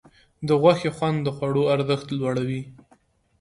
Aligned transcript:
د 0.47 0.49
غوښې 0.61 0.89
خوند 0.95 1.17
د 1.23 1.27
خوړو 1.35 1.63
ارزښت 1.75 2.07
لوړوي. 2.19 2.61